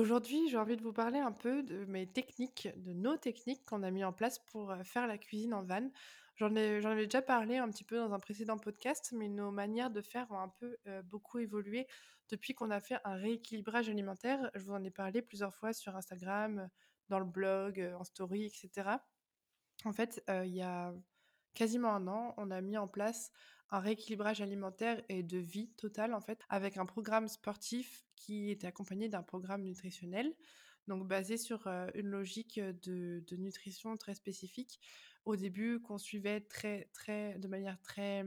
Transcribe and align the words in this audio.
Aujourd'hui, 0.00 0.48
j'ai 0.48 0.56
envie 0.56 0.78
de 0.78 0.82
vous 0.82 0.94
parler 0.94 1.18
un 1.18 1.30
peu 1.30 1.62
de 1.62 1.84
mes 1.84 2.06
techniques, 2.06 2.70
de 2.74 2.94
nos 2.94 3.18
techniques 3.18 3.66
qu'on 3.66 3.82
a 3.82 3.90
mis 3.90 4.02
en 4.02 4.14
place 4.14 4.38
pour 4.38 4.70
euh, 4.70 4.82
faire 4.82 5.06
la 5.06 5.18
cuisine 5.18 5.52
en 5.52 5.62
van. 5.62 5.90
J'en 6.36 6.56
avais 6.56 7.04
déjà 7.04 7.20
parlé 7.20 7.58
un 7.58 7.68
petit 7.68 7.84
peu 7.84 7.98
dans 7.98 8.14
un 8.14 8.18
précédent 8.18 8.56
podcast, 8.56 9.12
mais 9.14 9.28
nos 9.28 9.50
manières 9.50 9.90
de 9.90 10.00
faire 10.00 10.26
ont 10.30 10.38
un 10.38 10.48
peu 10.48 10.78
euh, 10.86 11.02
beaucoup 11.02 11.38
évolué 11.38 11.86
depuis 12.30 12.54
qu'on 12.54 12.70
a 12.70 12.80
fait 12.80 12.96
un 13.04 13.16
rééquilibrage 13.16 13.90
alimentaire. 13.90 14.50
Je 14.54 14.64
vous 14.64 14.72
en 14.72 14.82
ai 14.82 14.90
parlé 14.90 15.20
plusieurs 15.20 15.54
fois 15.54 15.74
sur 15.74 15.94
Instagram, 15.94 16.70
dans 17.10 17.18
le 17.18 17.26
blog, 17.26 17.78
euh, 17.78 17.94
en 17.98 18.04
story, 18.04 18.46
etc. 18.46 18.88
En 19.84 19.92
fait, 19.92 20.24
il 20.28 20.54
y 20.54 20.62
a 20.62 20.94
quasiment 21.52 21.92
un 21.94 22.08
an, 22.08 22.32
on 22.38 22.50
a 22.50 22.62
mis 22.62 22.78
en 22.78 22.88
place 22.88 23.32
un 23.70 23.78
rééquilibrage 23.78 24.40
alimentaire 24.40 25.02
et 25.08 25.22
de 25.22 25.38
vie 25.38 25.70
totale 25.76 26.14
en 26.14 26.20
fait, 26.20 26.40
avec 26.48 26.76
un 26.76 26.86
programme 26.86 27.28
sportif 27.28 28.04
qui 28.16 28.50
était 28.50 28.66
accompagné 28.66 29.08
d'un 29.08 29.22
programme 29.22 29.62
nutritionnel, 29.62 30.34
donc 30.88 31.06
basé 31.06 31.36
sur 31.36 31.66
une 31.94 32.08
logique 32.08 32.58
de, 32.58 33.22
nutrition 33.36 33.96
très 33.96 34.14
spécifique. 34.14 34.80
Au 35.24 35.36
début, 35.36 35.80
qu'on 35.80 35.98
suivait 35.98 36.40
très, 36.40 36.88
très, 36.92 37.38
de 37.38 37.48
manière 37.48 37.80
très 37.80 38.24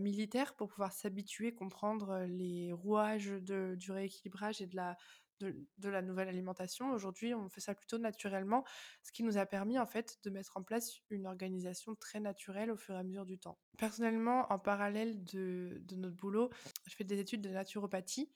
militaire 0.00 0.54
pour 0.54 0.68
pouvoir 0.68 0.92
s'habituer, 0.92 1.54
comprendre 1.54 2.24
les 2.26 2.72
rouages 2.72 3.30
du 3.30 3.92
rééquilibrage 3.92 4.60
et 4.60 4.66
de 4.66 4.74
la 4.74 4.96
de, 5.42 5.88
la 5.88 6.02
nouvelle 6.02 6.28
alimentation. 6.28 6.92
Aujourd'hui, 6.92 7.34
on 7.34 7.48
fait 7.48 7.60
ça 7.60 7.74
plutôt 7.74 7.98
naturellement, 7.98 8.64
ce 9.02 9.12
qui 9.12 9.22
nous 9.22 9.38
a 9.38 9.46
permis 9.46 9.78
en 9.78 9.86
fait 9.86 10.18
de 10.24 10.30
mettre 10.30 10.56
en 10.56 10.62
place 10.62 11.00
une 11.10 11.26
organisation 11.26 11.94
très 11.94 12.20
naturelle 12.20 12.70
au 12.70 12.76
fur 12.76 12.94
et 12.94 12.98
à 12.98 13.02
mesure 13.02 13.26
du 13.26 13.38
temps. 13.38 13.58
Personnellement, 13.78 14.52
en 14.52 14.58
parallèle 14.58 15.22
de, 15.24 15.82
notre 15.92 16.16
boulot, 16.16 16.50
je 16.86 16.94
fais 16.94 17.04
des 17.04 17.18
études 17.18 17.42
de 17.42 17.50
naturopathie. 17.50 18.30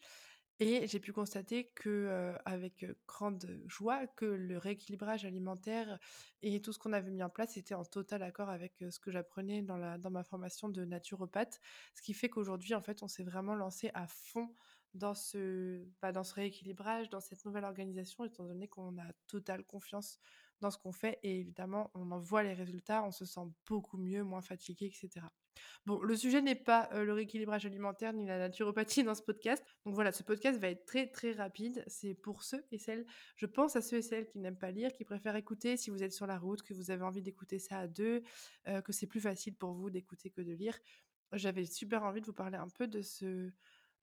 Et 0.58 0.86
j'ai 0.86 1.00
pu 1.00 1.12
constater 1.12 1.66
que, 1.74 1.90
euh, 1.90 2.34
avec 2.46 2.86
grande 3.06 3.60
joie, 3.66 4.06
que 4.06 4.24
le 4.24 4.56
rééquilibrage 4.56 5.26
alimentaire 5.26 5.98
et 6.40 6.62
tout 6.62 6.72
ce 6.72 6.78
qu'on 6.78 6.94
avait 6.94 7.10
mis 7.10 7.22
en 7.22 7.28
place 7.28 7.58
était 7.58 7.74
en 7.74 7.84
total 7.84 8.22
accord 8.22 8.48
avec 8.48 8.72
ce 8.88 8.98
que 8.98 9.10
j'apprenais 9.10 9.60
dans, 9.60 9.98
dans 9.98 10.10
ma 10.10 10.24
formation 10.24 10.70
de 10.70 10.86
naturopathe. 10.86 11.60
Ce 11.92 12.00
qui 12.00 12.14
fait 12.14 12.30
qu'aujourd'hui, 12.30 12.72
en 12.72 12.80
fait, 12.80 13.02
on 13.02 13.08
s'est 13.08 13.22
vraiment 13.22 13.54
lancé 13.54 13.90
à 13.92 14.06
fond 14.06 14.48
dans 14.96 15.14
ce, 15.14 15.84
bah, 16.00 16.12
dans 16.12 16.24
ce 16.24 16.34
rééquilibrage, 16.34 17.10
dans 17.10 17.20
cette 17.20 17.44
nouvelle 17.44 17.64
organisation, 17.64 18.24
étant 18.24 18.44
donné 18.44 18.68
qu'on 18.68 18.98
a 18.98 19.12
totale 19.26 19.64
confiance 19.64 20.18
dans 20.60 20.70
ce 20.70 20.78
qu'on 20.78 20.92
fait 20.92 21.18
et 21.22 21.40
évidemment, 21.40 21.90
on 21.94 22.10
en 22.10 22.18
voit 22.18 22.42
les 22.42 22.54
résultats, 22.54 23.04
on 23.04 23.10
se 23.10 23.24
sent 23.24 23.48
beaucoup 23.66 23.98
mieux, 23.98 24.24
moins 24.24 24.40
fatigué, 24.40 24.86
etc. 24.86 25.26
Bon, 25.84 26.00
le 26.00 26.16
sujet 26.16 26.42
n'est 26.42 26.54
pas 26.54 26.88
le 26.92 27.12
rééquilibrage 27.12 27.66
alimentaire 27.66 28.12
ni 28.12 28.26
la 28.26 28.38
naturopathie 28.38 29.04
dans 29.04 29.14
ce 29.14 29.22
podcast. 29.22 29.64
Donc 29.84 29.94
voilà, 29.94 30.12
ce 30.12 30.22
podcast 30.22 30.58
va 30.58 30.68
être 30.68 30.84
très 30.84 31.06
très 31.08 31.32
rapide. 31.32 31.84
C'est 31.86 32.14
pour 32.14 32.42
ceux 32.42 32.64
et 32.72 32.78
celles, 32.78 33.06
je 33.36 33.46
pense 33.46 33.76
à 33.76 33.82
ceux 33.82 33.98
et 33.98 34.02
celles 34.02 34.26
qui 34.26 34.38
n'aiment 34.38 34.58
pas 34.58 34.70
lire, 34.70 34.92
qui 34.92 35.04
préfèrent 35.04 35.36
écouter 35.36 35.76
si 35.76 35.90
vous 35.90 36.02
êtes 36.02 36.12
sur 36.12 36.26
la 36.26 36.38
route, 36.38 36.62
que 36.62 36.74
vous 36.74 36.90
avez 36.90 37.02
envie 37.02 37.22
d'écouter 37.22 37.58
ça 37.58 37.78
à 37.78 37.86
deux, 37.86 38.22
que 38.84 38.92
c'est 38.92 39.06
plus 39.06 39.20
facile 39.20 39.54
pour 39.54 39.72
vous 39.72 39.90
d'écouter 39.90 40.30
que 40.30 40.40
de 40.40 40.52
lire. 40.52 40.78
J'avais 41.32 41.64
super 41.64 42.02
envie 42.02 42.20
de 42.20 42.26
vous 42.26 42.32
parler 42.32 42.56
un 42.56 42.68
peu 42.68 42.86
de 42.86 43.02
ce, 43.02 43.50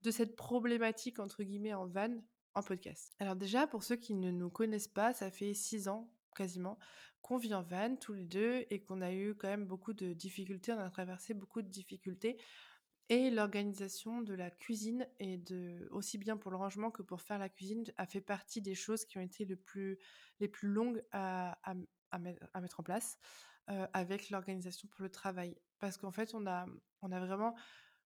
de 0.03 0.11
cette 0.11 0.35
problématique 0.35 1.19
entre 1.19 1.43
guillemets 1.43 1.73
en 1.73 1.87
van 1.87 2.21
en 2.53 2.61
podcast? 2.61 3.13
Alors 3.19 3.35
déjà, 3.35 3.67
pour 3.67 3.83
ceux 3.83 3.95
qui 3.95 4.13
ne 4.13 4.31
nous 4.31 4.49
connaissent 4.49 4.87
pas, 4.87 5.13
ça 5.13 5.31
fait 5.31 5.53
six 5.53 5.87
ans 5.87 6.11
quasiment 6.35 6.77
qu'on 7.23 7.37
vit 7.37 7.53
en 7.53 7.63
van 7.63 7.95
tous 7.95 8.13
les 8.13 8.25
deux 8.25 8.65
et 8.69 8.81
qu'on 8.81 9.01
a 9.01 9.11
eu 9.13 9.33
quand 9.33 9.47
même 9.47 9.65
beaucoup 9.65 9.93
de 9.93 10.13
difficultés, 10.13 10.73
on 10.73 10.77
a 10.77 10.89
traversé 10.89 11.33
beaucoup 11.33 11.61
de 11.61 11.69
difficultés. 11.69 12.37
Et 13.09 13.29
l'organisation 13.29 14.21
de 14.21 14.33
la 14.33 14.49
cuisine 14.49 15.07
et 15.19 15.37
de 15.37 15.87
aussi 15.91 16.17
bien 16.17 16.37
pour 16.37 16.51
le 16.51 16.57
rangement 16.57 16.91
que 16.91 17.01
pour 17.01 17.21
faire 17.21 17.37
la 17.37 17.49
cuisine 17.49 17.83
a 17.97 18.05
fait 18.05 18.21
partie 18.21 18.61
des 18.61 18.75
choses 18.75 19.05
qui 19.05 19.17
ont 19.17 19.21
été 19.21 19.45
les 19.45 19.55
plus 20.47 20.67
longues 20.69 21.03
à, 21.11 21.57
à, 22.11 22.19
mettre 22.61 22.79
en 22.79 22.83
place 22.83 23.17
euh, 23.69 23.87
avec 23.93 24.29
l'organisation 24.29 24.87
pour 24.89 25.03
le 25.03 25.09
travail. 25.09 25.57
Parce 25.79 25.97
qu'en 25.97 26.11
fait, 26.11 26.33
on 26.33 26.45
a, 26.45 26.65
on 27.01 27.11
a 27.11 27.19
vraiment 27.19 27.55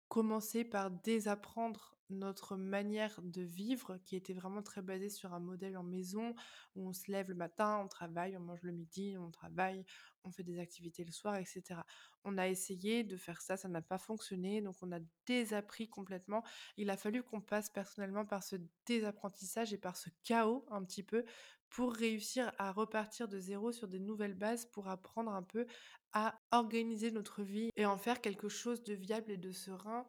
commencer 0.07 0.63
par 0.63 0.91
désapprendre 0.91 1.97
notre 2.09 2.56
manière 2.56 3.19
de 3.22 3.41
vivre 3.41 3.97
qui 4.06 4.16
était 4.16 4.34
vraiment 4.34 4.62
très 4.62 4.81
basée 4.81 5.09
sur 5.09 5.34
un 5.34 5.40
modèle 5.40 5.78
en 5.78 5.84
maison 5.84 6.34
où 6.75 6.88
on 6.88 6.94
se 6.94 7.12
lève 7.12 7.29
le 7.29 7.35
matin, 7.35 7.81
on 7.84 7.88
travaille, 7.88 8.38
on 8.38 8.41
mange 8.41 8.62
le 8.63 8.72
midi, 8.72 9.18
on 9.19 9.29
travaille, 9.29 9.84
on 10.23 10.31
fait 10.31 10.44
des 10.44 10.59
activités 10.59 11.03
le 11.03 11.12
soir, 11.12 11.35
etc. 11.35 11.81
On 12.23 12.38
a 12.38 12.47
essayé 12.47 13.03
de 13.03 13.18
faire 13.18 13.41
ça, 13.41 13.57
ça 13.57 13.68
n'a 13.68 13.81
pas 13.81 13.97
fonctionné, 13.97 14.62
donc 14.62 14.75
on 14.81 14.91
a 14.91 15.00
désappris 15.25 15.90
complètement. 15.90 16.44
Il 16.78 16.89
a 16.89 16.97
fallu 16.97 17.24
qu'on 17.24 17.41
passe 17.41 17.69
personnellement 17.69 18.25
par 18.25 18.44
ce 18.44 18.56
désapprentissage 18.85 19.74
et 19.74 19.78
par 19.78 19.97
ce 19.97 20.09
chaos 20.24 20.66
un 20.69 20.84
petit 20.84 21.03
peu 21.03 21.25
pour 21.69 21.94
réussir 21.94 22.51
à 22.57 22.72
repartir 22.72 23.28
de 23.28 23.39
zéro 23.39 23.72
sur 23.72 23.88
des 23.88 24.00
nouvelles 24.00 24.33
bases, 24.33 24.66
pour 24.66 24.88
apprendre 24.88 25.31
un 25.31 25.44
peu 25.44 25.66
à 26.13 26.39
organiser 26.51 27.11
notre 27.11 27.44
vie 27.44 27.69
et 27.75 27.85
en 27.85 27.97
faire 27.97 28.22
quelque 28.22 28.50
chose 28.50 28.83
de 28.83 28.94
viable 28.94 29.31
et 29.31 29.38
de 29.38 29.51
serein 29.51 30.06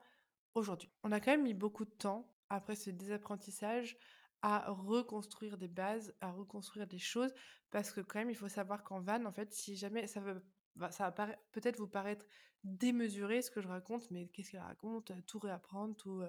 aujourd'hui. 0.55 0.91
On 1.03 1.13
a 1.13 1.21
quand 1.21 1.33
même 1.33 1.43
mis 1.43 1.55
beaucoup 1.55 1.85
de 1.85 1.91
temps 1.91 2.33
après 2.49 2.77
ce 2.77 2.91
désapprentissage 2.91 3.97
à 4.43 4.71
reconstruire 4.71 5.59
des 5.59 5.69
bases, 5.69 6.15
à 6.21 6.31
reconstruire 6.31 6.87
des 6.87 6.99
choses, 6.99 7.35
parce 7.71 7.91
que 7.91 8.01
quand 8.01 8.21
même 8.21 8.31
il 8.31 8.37
faut 8.37 8.49
savoir 8.49 8.85
qu'en 8.85 9.01
van, 9.01 9.25
en 9.25 9.33
fait, 9.33 9.53
si 9.53 9.77
jamais 9.77 10.07
ça 10.07 10.21
va, 10.21 10.35
bah, 10.77 10.91
ça 10.93 11.11
va 11.11 11.27
peut-être 11.53 11.79
vous 11.79 11.89
paraître 11.89 12.25
démesuré 12.65 13.43
ce 13.43 13.51
que 13.51 13.61
je 13.61 13.69
raconte, 13.69 14.11
mais 14.11 14.27
qu'est-ce 14.29 14.51
qu'elle 14.51 14.61
raconte? 14.61 15.13
Tout 15.27 15.39
réapprendre, 15.39 15.97
tout 15.97 16.23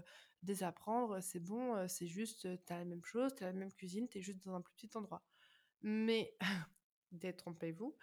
désapprendre, 0.44 1.22
c'est 1.22 1.40
bon, 1.40 1.88
c'est 1.88 2.08
juste, 2.08 2.48
t'as 2.66 2.78
la 2.78 2.86
même 2.86 3.04
chose, 3.04 3.34
t'as 3.36 3.48
la 3.48 3.54
même 3.54 3.72
cuisine, 3.72 4.08
t'es 4.08 4.22
juste 4.22 4.44
dans 4.46 4.56
un 4.56 4.62
plus 4.62 4.74
petit 4.74 4.90
endroit. 4.96 5.24
Mais 5.82 6.36
détrompez-vous, 7.12 7.96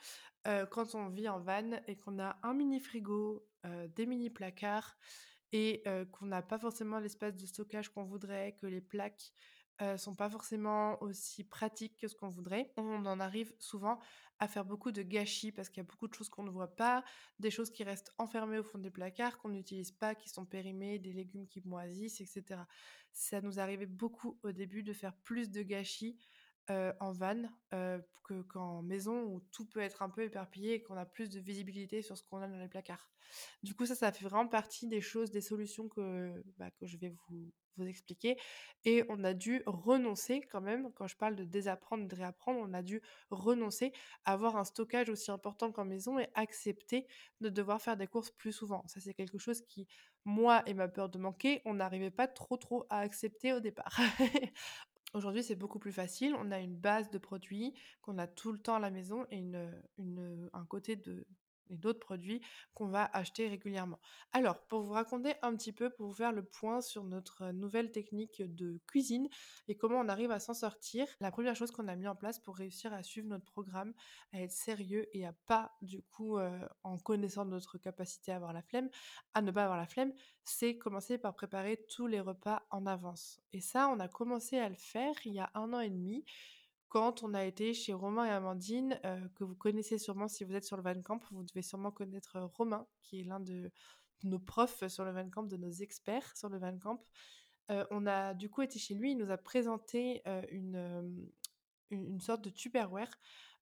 quand 0.71 0.95
on 0.95 1.09
vit 1.09 1.29
en 1.29 1.41
van 1.41 1.81
et 1.87 1.97
qu'on 1.97 2.19
a 2.19 2.39
un 2.43 2.55
mini 2.55 2.81
frigo, 2.81 3.49
des 3.95 4.07
mini 4.07 4.31
placards 4.31 4.97
et 5.53 5.85
qu'on 6.13 6.27
n'a 6.27 6.43
pas 6.43 6.59
forcément 6.59 6.99
l'espace 6.99 7.37
de 7.37 7.47
stockage 7.47 7.89
qu'on 7.89 8.05
voudrait, 8.05 8.57
que 8.61 8.67
les 8.67 8.81
plaques 8.81 9.33
heu, 9.83 9.97
sont 9.97 10.15
pas 10.15 10.31
forcément 10.31 11.03
aussi 11.03 11.45
pratiques 11.45 11.97
que 11.97 12.09
ce 12.09 12.15
qu'on 12.15 12.29
voudrait. 12.29 12.73
On 12.77 13.05
en 13.07 13.21
arrive 13.21 13.55
souvent 13.59 13.99
à 14.39 14.49
faire 14.49 14.65
beaucoup 14.65 14.93
de 14.93 15.03
gâchis 15.03 15.53
parce 15.53 15.69
qu'il 15.69 15.79
y 15.79 15.87
a 15.87 15.89
beaucoup 15.89 16.09
de 16.09 16.15
choses 16.15 16.29
qu'on 16.29 16.43
ne 16.43 16.51
voit 16.51 16.77
pas, 16.77 17.05
des 17.39 17.51
choses 17.51 17.71
qui 17.71 17.85
restent 17.85 18.13
enfermées 18.19 18.59
au 18.59 18.65
fond 18.65 18.79
des 18.79 18.91
placards, 18.91 19.39
qu'on 19.39 19.49
n'utilise 19.49 19.93
pas, 19.93 20.15
qui 20.15 20.29
sont 20.29 20.45
périmées, 20.45 20.99
des 20.99 21.13
légumes 21.13 21.47
qui 21.47 21.63
moisissent 21.65 22.21
et 22.21 22.27
cetera. 22.27 22.67
Ça 23.13 23.41
nous 23.41 23.59
arrivait 23.61 23.87
beaucoup 23.87 24.39
au 24.43 24.53
début 24.53 24.83
de 24.83 24.93
faire 24.93 25.15
plus 25.15 25.51
de 25.51 25.63
gâchis, 25.63 26.19
en 26.69 27.13
van, 27.13 27.43
que 28.27 28.43
qu'en 28.43 28.83
maison 28.83 29.23
où 29.25 29.41
tout 29.53 29.67
peut 29.67 29.81
être 29.81 30.03
un 30.03 30.11
peu 30.11 30.23
éparpillé 30.23 30.75
et 30.75 30.83
qu'on 30.83 30.97
a 30.97 31.07
plus 31.07 31.31
de 31.31 31.39
visibilité 31.41 32.03
sur 32.03 32.17
ce 32.19 32.25
qu'on 32.25 32.39
a 32.39 32.49
dans 32.49 32.59
les 32.59 32.69
placards. 32.69 33.11
Du 33.63 33.75
coup, 33.75 33.87
ça, 33.87 33.95
ça 33.95 34.13
fait 34.13 34.25
vraiment 34.25 34.49
partie 34.49 34.87
des 34.89 35.01
choses, 35.01 35.31
des 35.31 35.41
solutions 35.41 35.89
que, 35.89 36.43
bah, 36.59 36.71
que 36.73 36.87
je 36.87 36.97
vais 36.97 37.11
vous 37.29 37.53
vous 37.79 37.85
expliquer 37.87 38.39
et 38.87 39.05
on 39.11 39.23
a 39.23 39.35
dû 39.35 39.63
renoncer 39.67 40.41
quand 40.41 40.63
même, 40.63 40.91
quand 40.95 41.07
je 41.09 41.17
parle 41.17 41.37
de 41.37 41.45
désapprendre, 41.45 42.09
de 42.09 42.15
réapprendre, 42.17 42.59
on 42.63 42.73
a 42.73 42.83
dû 42.83 43.03
renoncer 43.31 43.93
à 44.25 44.33
avoir 44.33 44.57
un 44.57 44.65
stockage 44.65 45.11
aussi 45.11 45.31
important 45.31 45.71
qu'en 45.73 45.85
maison 45.85 46.19
et 46.19 46.27
accepter 46.35 47.07
de 47.43 47.51
devoir 47.51 47.83
faire 47.83 47.99
des 47.99 48.07
courses 48.07 48.31
plus 48.31 48.53
souvent. 48.53 48.83
Ça, 48.87 49.01
c'est 49.01 49.13
quelque 49.13 49.37
chose 49.37 49.61
qui, 49.61 49.87
moi 50.25 50.63
et 50.67 50.73
ma 50.73 50.89
peur 50.89 51.11
de 51.11 51.19
manquer, 51.19 51.61
on 51.67 51.75
n'arrivait 51.75 52.11
pas 52.11 52.29
trop, 52.29 52.57
trop 52.57 52.87
à 52.89 53.01
accepter 53.01 53.53
au 53.53 53.61
départ. 53.61 53.99
Aujourd'hui, 55.17 55.43
c'est 55.43 55.57
beaucoup 55.57 55.79
plus 55.79 55.93
facile. 55.93 56.35
On 56.39 56.51
a 56.51 56.59
une 56.59 56.77
base 56.77 57.09
de 57.09 57.17
produits 57.17 57.73
qu'on 58.03 58.19
a 58.19 58.27
tout 58.27 58.53
le 58.53 58.59
temps 58.59 58.75
à 58.75 58.81
la 58.81 58.91
maison 58.91 59.25
et 59.31 59.39
une, 59.39 60.51
un 60.53 60.65
côté 60.67 60.95
de 60.95 61.27
et 61.71 61.77
d'autres 61.77 62.01
produits 62.01 62.41
qu'on 62.75 62.89
va 62.89 63.09
acheter 63.13 63.49
régulièrement. 63.49 63.99
Alors, 64.33 64.59
pour 64.67 64.81
vous 64.83 64.93
raconter 64.93 65.35
un 65.43 65.55
petit 65.57 65.73
peu, 65.73 65.91
pour 65.91 66.09
vous 66.09 66.15
faire 66.15 66.33
le 66.33 66.43
point 66.43 66.81
sur 66.81 67.05
notre 67.05 67.51
nouvelle 67.53 67.91
technique 67.91 68.43
de 68.43 68.81
cuisine 68.87 69.29
et 69.69 69.77
comment 69.77 69.99
on 69.99 70.09
arrive 70.09 70.31
à 70.31 70.41
s'en 70.41 70.55
sortir, 70.55 71.07
la 71.21 71.31
première 71.31 71.57
chose 71.57 71.71
qu'on 71.71 71.89
a 71.89 71.97
mis 71.97 72.09
en 72.09 72.17
place 72.17 72.39
pour 72.39 72.57
réussir 72.57 72.93
à 72.93 73.03
suivre 73.03 73.29
notre 73.29 73.45
programme, 73.45 73.95
à 74.33 74.41
être 74.41 74.53
sérieux 74.53 75.09
et 75.13 75.27
à 75.27 75.33
pas, 75.47 75.73
du 75.83 76.03
coup, 76.03 76.39
euh, 76.39 76.59
en 76.83 76.99
connaissant 76.99 77.45
notre 77.45 77.79
capacité 77.79 78.33
à 78.33 78.37
avoir 78.37 78.53
la 78.53 78.63
flemme, 78.63 78.89
à 79.35 79.43
ne 79.43 79.51
pas 79.51 79.65
avoir 79.65 79.79
la 79.79 79.87
flemme, 79.87 80.13
c'est 80.45 80.79
commencer 80.79 81.19
par 81.19 81.35
préparer 81.35 81.85
tous 81.89 82.07
les 82.07 82.21
repas 82.21 82.63
en 82.71 82.87
avance. 82.87 83.41
Et 83.53 83.61
ça, 83.61 83.89
on 83.89 83.99
a 84.01 84.09
commencé 84.09 84.59
à 84.59 84.69
le 84.69 84.77
faire 84.77 85.15
il 85.25 85.33
y 85.33 85.41
a 85.41 85.51
un 85.55 85.73
an 85.73 85.81
et 85.81 85.91
demi 85.91 86.25
quand 86.89 87.23
on 87.23 87.35
a 87.35 87.45
été 87.45 87.75
chez 87.75 87.93
Romain 87.93 88.27
et 88.27 88.31
Amandine, 88.31 89.01
heu, 89.05 89.29
que 89.35 89.45
vous 89.45 89.55
connaissez 89.55 89.99
sûrement 89.99 90.29
si 90.29 90.45
vous 90.45 90.55
êtes 90.55 90.65
sur 90.65 90.77
le 90.77 90.83
Van 90.83 91.01
Camp. 91.03 91.21
Vous 91.31 91.43
devez 91.43 91.63
sûrement 91.63 91.91
connaître, 91.91 92.37
heu, 92.37 92.45
Romain, 92.45 92.87
qui 93.03 93.21
est 93.21 93.25
l'un 93.25 93.41
de 93.41 93.71
nos 94.23 94.39
profs 94.39 94.87
sur 94.89 95.05
le 95.05 95.13
Van 95.13 95.29
Camp, 95.29 95.45
de 95.45 95.57
nos 95.57 95.71
experts 95.71 96.37
sur 96.37 96.49
le 96.49 96.59
Van 96.59 96.79
Camp. 96.79 97.05
Heu, 97.71 97.87
on 97.91 98.07
a 98.07 98.35
du 98.35 98.49
coup 98.49 98.63
été 98.63 98.79
chez 98.79 98.95
lui, 98.95 99.13
il 99.13 99.19
nous 99.19 99.31
a 99.31 99.37
présenté, 99.37 100.23
une, 100.51 101.29
une 101.91 102.21
sorte 102.21 102.43
de 102.43 102.51
Tupperware, 102.51 103.19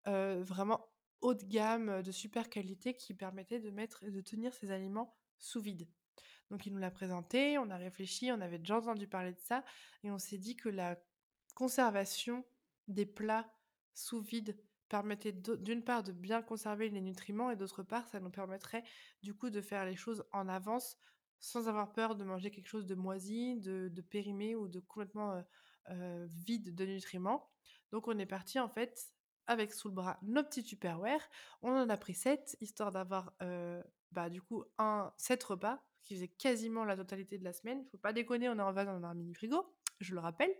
vraiment 0.05 0.89
haut 1.21 1.33
de 1.33 1.45
gamme, 1.45 2.01
de 2.01 2.11
super 2.11 2.49
qualité 2.49 2.93
qui 2.93 3.13
permettait 3.13 3.59
de 3.59 3.71
mettre 3.71 4.03
et 4.03 4.11
de 4.11 4.21
tenir 4.21 4.53
ses 4.53 4.71
aliments 4.71 5.15
sous 5.39 5.61
vide. 5.61 5.87
Donc 6.51 6.65
il 6.65 6.73
nous 6.73 6.79
l'a 6.79 6.91
présenté, 6.91 7.57
on 7.57 7.69
a 7.69 7.77
réfléchi, 7.77 8.31
on 8.31 8.41
avait 8.41 8.59
déjà 8.59 8.77
entendu 8.77 9.07
parler 9.07 9.31
de 9.31 9.39
ça 9.39 9.63
et 10.03 10.11
on 10.11 10.19
s'est 10.19 10.37
dit 10.37 10.55
que 10.55 10.69
la 10.69 10.97
conservation 11.55 12.45
des 12.87 13.05
plats 13.05 13.51
sous 13.93 14.21
vide 14.21 14.57
permettait 14.89 15.31
d'une 15.33 15.83
part 15.83 16.03
de 16.03 16.11
bien 16.11 16.41
conserver 16.41 16.89
les 16.89 17.01
nutriments 17.01 17.49
et 17.51 17.55
d'autre 17.55 17.83
part, 17.83 18.07
ça 18.07 18.19
nous 18.19 18.29
permettrait 18.29 18.83
du 19.23 19.33
coup 19.33 19.49
de 19.49 19.61
faire 19.61 19.85
les 19.85 19.95
choses 19.95 20.25
en 20.31 20.47
avance 20.47 20.97
sans 21.39 21.67
avoir 21.67 21.91
peur 21.93 22.15
de 22.15 22.23
manger 22.23 22.51
quelque 22.51 22.67
chose 22.67 22.85
de 22.85 22.95
moisi, 22.95 23.59
de 23.59 24.01
périmé 24.01 24.55
ou 24.55 24.67
de 24.67 24.79
complètement, 24.79 25.37
heu 25.37 25.43
heu, 25.89 26.25
vide 26.29 26.75
de 26.75 26.85
nutriments. 26.85 27.49
Donc 27.91 28.07
on 28.07 28.17
est 28.17 28.25
parti 28.25 28.59
en 28.59 28.69
fait 28.69 28.97
avec 29.47 29.73
sous 29.73 29.89
le 29.89 29.93
bras 29.95 30.19
nos 30.23 30.43
petits 30.43 30.63
Tupperware. 30.63 31.27
On 31.61 31.71
en 31.71 31.89
a 31.89 31.97
pris 31.97 32.13
7 32.13 32.55
histoire 32.61 32.91
d'avoir, 32.91 33.35
heu, 33.41 33.83
bah, 34.11 34.29
du 34.29 34.41
coup 34.41 34.63
un 34.77 35.13
7 35.17 35.43
repas 35.43 35.83
qui 36.03 36.15
faisait 36.15 36.27
quasiment 36.29 36.85
la 36.85 36.95
totalité 36.97 37.37
de 37.37 37.43
la 37.43 37.53
semaine. 37.53 37.85
Faut 37.91 37.97
pas 37.97 38.13
déconner, 38.13 38.49
on 38.49 38.57
est 38.57 38.61
en 38.61 38.71
van, 38.73 38.87
on 38.87 39.03
a 39.03 39.07
un 39.07 39.13
mini 39.15 39.33
frigo, 39.33 39.73
je 40.03 40.13
le 40.13 40.19
rappelle. 40.19 40.53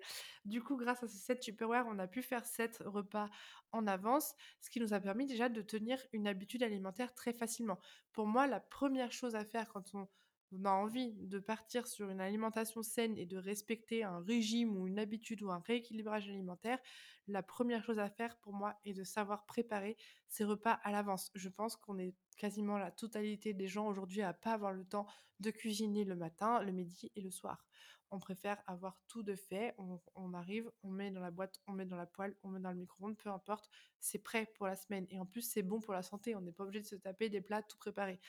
Du 0.46 0.62
coup, 0.64 0.78
grâce 0.78 1.04
à 1.04 1.08
ces 1.08 1.18
7 1.18 1.40
Tupperware, 1.40 1.86
on 1.88 2.00
a 2.00 2.08
pu 2.08 2.22
faire 2.22 2.46
7 2.46 2.82
repas 2.86 3.30
en 3.72 3.88
avance, 3.88 4.36
ce 4.62 4.70
qui 4.70 4.80
nous 4.80 4.94
a 4.94 5.00
permis 5.00 5.26
déjà 5.26 5.50
de 5.50 5.62
tenir 5.62 6.00
une 6.14 6.28
habitude 6.28 6.64
alimentaire 6.64 7.14
très 7.14 7.34
facilement. 7.34 7.80
Pour 8.12 8.28
moi, 8.28 8.48
la 8.48 8.60
première 8.60 9.12
chose 9.12 9.36
à 9.36 9.46
faire 9.46 9.70
quand 9.70 9.94
on 9.94 10.08
on 10.54 10.66
a 10.66 10.72
envie 10.72 11.14
de 11.14 11.40
partir 11.40 11.88
sur 11.88 12.10
une 12.10 12.22
alimentation 12.22 12.84
saine 12.84 13.18
et 13.18 13.26
de 13.26 13.38
respecter 13.38 14.04
un 14.04 14.20
régime 14.20 14.76
ou 14.78 14.88
une 14.88 15.00
habitude 15.00 15.42
ou 15.42 15.52
un 15.52 15.60
rééquilibrage 15.60 16.30
alimentaire, 16.30 16.80
la 17.28 17.42
première 17.42 17.84
chose 17.84 18.00
à 18.00 18.10
faire 18.10 18.38
pour 18.38 18.54
moi 18.54 18.76
est 18.86 18.94
de 18.94 19.04
savoir 19.04 19.46
préparer 19.46 19.98
ses 20.28 20.44
repas 20.44 20.80
à 20.84 20.92
l'avance. 20.92 21.32
Je 21.36 21.50
pense 21.50 21.76
qu'on 21.76 21.98
est 21.98 22.16
quasiment 22.38 22.78
la 22.78 22.92
totalité 22.92 23.54
des 23.54 23.68
gens 23.68 23.88
aujourd'hui 23.88 24.22
à 24.22 24.34
pas 24.34 24.54
avoir 24.54 24.74
le 24.74 24.86
temps 24.86 25.08
de 25.40 25.52
cuisiner 25.52 26.04
le 26.04 26.16
matin, 26.16 26.62
le 26.62 26.72
midi 26.72 27.12
et 27.16 27.22
le 27.22 27.32
soir. 27.32 27.66
On 28.12 28.20
préfère 28.20 28.62
avoir 28.68 29.02
tout 29.08 29.24
de 29.24 29.36
fait, 29.36 29.74
on, 30.16 30.34
arrive, 30.36 30.70
on 30.84 30.90
met 30.90 31.10
dans 31.10 31.22
la 31.22 31.32
boîte, 31.32 31.60
on 31.66 31.72
met 31.72 31.86
dans 31.86 31.96
la 31.96 32.06
poêle, 32.06 32.36
on 32.44 32.50
met 32.50 32.60
dans 32.60 32.70
le 32.70 32.78
micro-ondes, 32.78 33.18
peu 33.18 33.32
importe, 33.32 33.72
c'est 34.00 34.20
prêt 34.20 34.46
pour 34.56 34.68
la 34.68 34.76
semaine. 34.76 35.08
Et 35.10 35.20
en 35.20 35.26
plus, 35.26 35.42
c'est 35.42 35.64
bon 35.64 35.80
pour 35.80 35.94
la 35.94 36.04
santé, 36.04 36.36
on 36.36 36.42
n'est 36.42 36.52
pas 36.52 36.64
obligé 36.64 36.82
de 36.82 36.86
se 36.86 36.96
taper 36.96 37.30
des 37.30 37.42
plats 37.42 37.64
tout 37.64 37.78
préparés. 37.78 38.20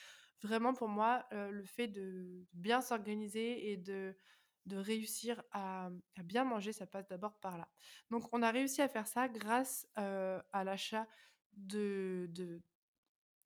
Vraiment 0.42 0.74
pour 0.74 0.88
moi, 0.88 1.26
le 1.30 1.64
fait 1.64 1.88
de 1.88 2.44
bien 2.52 2.80
s'organiser 2.80 3.70
et 3.70 3.76
de 3.76 4.14
réussir 4.70 5.42
à, 5.52 5.90
bien 6.22 6.44
manger, 6.44 6.72
ça 6.72 6.86
passe 6.86 7.08
d'abord 7.08 7.38
par 7.40 7.58
là. 7.58 7.68
Donc 8.10 8.28
on 8.32 8.42
a 8.42 8.50
réussi 8.50 8.82
à 8.82 8.88
faire 8.88 9.06
ça 9.06 9.28
grâce, 9.28 9.86
à 9.96 10.64
l'achat 10.64 11.06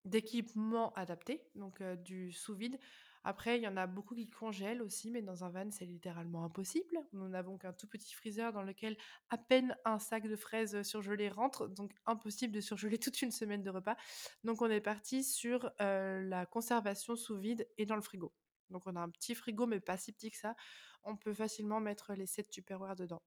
D'équipements 0.05 0.93
adaptés, 0.95 1.43
donc 1.55 1.83
du 1.83 2.33
sous-vide. 2.33 2.79
Après, 3.29 3.59
il 3.59 3.63
y 3.63 3.69
en 3.69 3.77
a 3.77 3.87
beaucoup 3.87 4.15
qui 4.15 4.31
congèlent 4.31 4.81
aussi, 4.81 5.11
mais 5.11 5.21
dans 5.21 5.45
un 5.45 5.51
van, 5.51 5.71
c'est 5.71 5.85
littéralement 5.85 6.45
impossible. 6.45 6.97
Nous 7.13 7.29
n'avons 7.29 7.59
qu'un 7.59 7.75
tout 7.75 7.87
petit 7.87 8.15
freezer 8.15 8.55
dans 8.55 8.63
lequel 8.63 8.97
à 9.29 9.37
peine 9.37 9.77
un 9.85 9.99
sac 9.99 10.27
de 10.27 10.35
fraises, 10.35 10.81
surgelées 10.81 11.29
rentre, 11.29 11.69
donc 11.69 11.93
impossible 12.07 12.55
de 12.55 12.63
surgeler 12.63 12.97
toute 12.99 13.21
une 13.21 13.31
semaine 13.31 13.63
de 13.63 13.69
repas. 13.69 13.99
Donc 14.45 14.63
on 14.63 14.71
est 14.71 14.81
parti 14.81 15.23
sur, 15.23 15.71
heu, 15.79 16.23
la 16.23 16.47
conservation 16.47 17.17
sous 17.17 17.37
vide 17.37 17.69
et 17.77 17.85
dans 17.85 17.97
le 17.97 18.01
frigo. 18.01 18.33
Donc 18.71 18.87
on 18.87 18.97
a 18.97 19.01
un 19.01 19.11
petit 19.11 19.35
frigo, 19.35 19.67
mais 19.67 19.81
pas 19.81 19.99
si 19.99 20.11
petit 20.13 20.31
que 20.31 20.39
ça. 20.39 20.57
On 21.05 21.15
peut 21.15 21.35
facilement 21.35 21.81
mettre 21.81 22.15
les 22.15 22.27
7 22.27 22.49
Tupperware 22.49 22.97
dedans. 22.97 23.21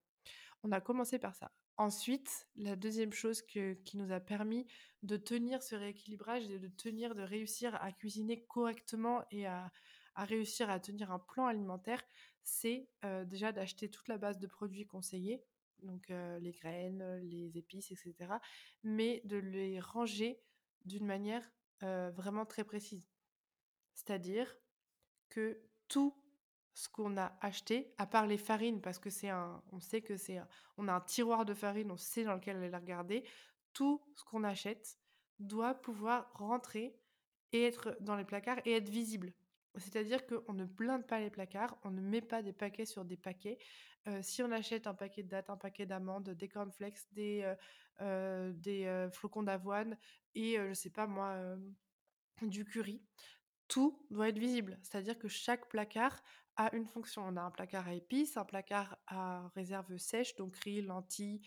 On 0.63 0.71
a 0.71 0.81
commencé 0.81 1.19
par 1.19 1.35
ça. 1.35 1.51
Ensuite, 1.77 2.47
la 2.55 2.75
deuxième 2.75 3.11
chose 3.13 3.41
qui 3.41 3.97
nous 3.97 4.11
a 4.11 4.19
permis 4.19 4.67
de 5.03 5.17
tenir 5.17 5.63
ce 5.63 5.75
rééquilibrage 5.75 6.47
et 6.49 6.59
de 6.59 6.67
tenir, 6.67 7.15
de 7.15 7.23
réussir 7.23 7.75
à 7.81 7.91
cuisiner 7.91 8.43
correctement 8.45 9.23
et 9.31 9.47
à 9.47 9.71
réussir 10.15 10.69
à 10.69 10.79
tenir 10.79 11.11
un 11.11 11.17
plan 11.19 11.47
alimentaire, 11.47 12.03
c'est, 12.43 12.89
heu, 13.03 13.25
déjà 13.25 13.51
d'acheter 13.51 13.89
toute 13.89 14.07
la 14.09 14.17
base 14.19 14.37
de 14.37 14.45
produits 14.47 14.85
conseillés, 14.85 15.43
donc 15.81 16.11
heu, 16.11 16.37
les 16.39 16.51
graines, 16.51 17.19
les 17.23 17.57
épices 17.57 17.91
et 17.91 17.95
cetera, 17.95 18.41
mais 18.83 19.21
de 19.25 19.37
les 19.37 19.79
ranger 19.79 20.43
d'une 20.85 21.05
manière, 21.05 21.49
vraiment 21.81 22.45
très 22.45 22.63
précise. 22.63 23.09
C'est-à-dire 23.95 24.55
que 25.29 25.63
tout 25.87 26.20
ce 26.73 26.89
qu'on 26.89 27.17
a 27.17 27.37
acheté, 27.41 27.93
à 27.97 28.05
part 28.05 28.27
les 28.27 28.37
farines, 28.37 28.81
parce 28.81 28.99
que 28.99 29.09
c'est 29.09 29.29
un 29.29 29.61
on 29.71 29.79
sait 29.79 30.01
que 30.01 30.17
c'est 30.17 30.39
on 30.77 30.87
a 30.87 30.93
un 30.93 31.01
tiroir 31.01 31.45
de 31.45 31.53
farine, 31.53 31.91
on 31.91 31.97
sait 31.97 32.23
dans 32.23 32.35
lequel 32.35 32.57
aller 32.57 32.69
la 32.69 32.79
regarder. 32.79 33.23
Tout 33.73 34.01
ce 34.15 34.23
qu'on 34.23 34.43
achète 34.43 34.97
doit 35.39 35.73
pouvoir 35.75 36.31
rentrer 36.33 36.95
et 37.51 37.63
être 37.63 37.97
dans 38.01 38.15
les 38.15 38.25
placards 38.25 38.59
et 38.65 38.73
être 38.73 38.89
visible. 38.89 39.33
C'est-à-dire 39.77 40.25
qu'on 40.27 40.53
ne 40.53 40.65
blinde 40.65 41.07
pas 41.07 41.19
les 41.19 41.29
placards, 41.29 41.77
on 41.83 41.91
ne 41.91 42.01
met 42.01 42.21
pas 42.21 42.41
des 42.41 42.51
paquets 42.53 42.85
sur 42.85 43.05
des 43.05 43.15
paquets. 43.15 43.57
Heu, 44.07 44.21
si 44.21 44.43
on 44.43 44.51
achète 44.51 44.87
un 44.87 44.93
paquet 44.93 45.23
de 45.23 45.29
dattes, 45.29 45.49
un 45.49 45.57
paquet 45.57 45.85
d'amandes, 45.85 46.29
des 46.29 46.49
cornflakes, 46.49 46.99
des, 47.13 47.43
heu 47.43 47.55
heu, 48.05 48.53
des, 48.53 49.07
flocons 49.13 49.43
d'avoine 49.43 49.97
et 50.35 50.57
je 50.57 50.73
sais 50.73 50.89
pas 50.89 51.07
moi, 51.07 51.37
du 52.41 52.65
curry, 52.65 53.01
tout 53.71 54.05
doit 54.11 54.29
être 54.29 54.39
visible. 54.39 54.79
C'est-à-dire 54.83 55.17
que 55.19 55.29
chaque 55.29 55.69
placard 55.69 56.21
a 56.57 56.75
une 56.75 56.85
fonction. 56.85 57.23
On 57.25 57.37
a 57.37 57.41
un 57.41 57.51
placard 57.51 57.87
à 57.87 57.93
épices, 57.95 58.37
un 58.37 58.45
placard 58.45 58.97
à 59.07 59.47
réserve 59.55 59.97
sèche, 59.97 60.35
donc 60.35 60.57
riz, 60.57 60.81
lentilles, 60.81 61.41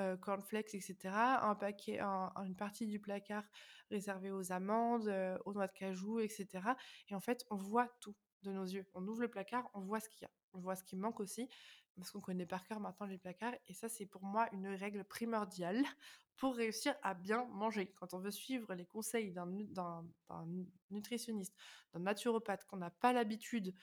heu, 0.00 0.16
cornflakes 0.18 0.74
et 0.74 0.80
cetera. 0.82 1.48
Un 1.50 1.54
paquet 1.56 1.98
un 2.00 2.32
une 2.44 2.56
partie 2.56 2.86
du 2.86 3.00
placard 3.00 3.44
réservée 3.90 4.30
aux 4.30 4.52
amandes, 4.52 5.08
heu, 5.08 5.38
aux 5.46 5.54
noix 5.54 5.66
de 5.68 5.72
cajou 5.72 6.20
et 6.20 6.28
cetera 6.28 6.76
et 7.08 7.14
en 7.14 7.20
fait, 7.20 7.44
on 7.50 7.56
voit 7.56 7.88
tout 8.00 8.14
de 8.42 8.52
nos 8.52 8.64
yeux. 8.64 8.86
On 8.94 9.06
ouvre 9.08 9.22
le 9.22 9.28
placard, 9.30 9.70
on 9.74 9.80
voit 9.80 10.00
ce 10.00 10.08
qu'il 10.10 10.22
y 10.22 10.26
a. 10.26 10.30
On 10.52 10.60
voit 10.60 10.76
ce 10.76 10.84
qui 10.84 10.96
manque 10.96 11.20
aussi, 11.20 11.48
parce 11.96 12.10
qu'on 12.10 12.20
connaît 12.20 12.46
par 12.46 12.64
cœur 12.64 12.80
maintenant 12.80 13.06
les 13.06 13.18
placards 13.18 13.54
et 13.66 13.74
ça, 13.74 13.88
c'est 13.88 14.06
pour 14.06 14.22
moi 14.24 14.48
une 14.52 14.68
règle 14.68 15.04
primordiale 15.04 15.82
pour 16.36 16.56
réussir 16.56 16.94
à 17.02 17.14
bien 17.14 17.44
manger. 17.46 17.92
Quand 17.96 18.14
on 18.14 18.18
veut 18.18 18.30
suivre 18.30 18.74
les 18.74 18.86
conseils 18.86 19.32
d'un 19.32 19.46
nu 19.46 19.64
d'un 19.66 20.06
d'un 20.28 20.46
nutritionniste, 20.90 21.54
d'un 21.92 22.00
naturopathe, 22.00 22.64
qu'on 22.66 22.78
n'a 22.78 22.90
pas 22.90 23.12
l'habitude 23.12 23.74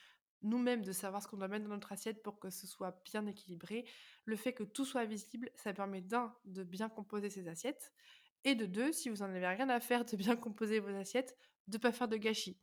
nous-mêmes 0.44 0.84
de 0.84 0.92
savoir 0.92 1.22
ce 1.22 1.28
qu'on 1.28 1.38
doit 1.38 1.48
mettre 1.48 1.66
dans 1.66 1.74
notre 1.74 1.92
assiette 1.92 2.22
pour 2.22 2.40
que 2.40 2.50
ce 2.50 2.68
soit 2.68 3.02
bien 3.04 3.26
équilibré. 3.26 3.86
Le 4.26 4.36
fait 4.36 4.54
que 4.54 4.64
tout 4.64 4.86
soit 4.86 5.06
visible, 5.06 5.50
ça 5.56 5.74
permet 5.74 6.02
d'un, 6.02 6.36
de 6.46 6.64
bien 6.64 6.90
composer 6.90 7.30
ses 7.30 7.48
assiettes, 7.48 7.92
et 8.48 8.56
de 8.56 8.66
deux, 8.66 8.94
si 8.94 9.10
vous 9.10 9.24
en 9.24 9.26
avez 9.26 9.46
rien 9.46 9.68
à 9.68 9.82
faire 9.82 10.06
de 10.06 10.16
bien 10.16 10.38
composer 10.38 10.80
vos 10.80 10.96
assiettes, 10.96 11.38
de 11.68 11.76
ne 11.76 11.82
pas 11.82 11.92
faire 11.92 12.08
de 12.08 12.16
gâchis. 12.16 12.58